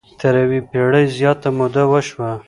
[0.19, 2.31] تر یوې پېړۍ زیاته موده وشوه.